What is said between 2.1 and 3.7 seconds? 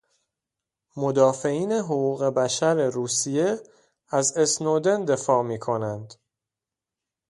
بشر روسیه